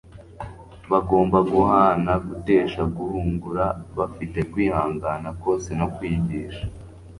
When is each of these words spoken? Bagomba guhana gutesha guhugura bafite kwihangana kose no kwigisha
Bagomba 0.91 1.37
guhana 1.51 2.11
gutesha 2.27 2.81
guhugura 2.97 3.65
bafite 3.97 4.39
kwihangana 4.51 5.29
kose 5.43 5.69
no 5.79 5.87
kwigisha 5.95 6.65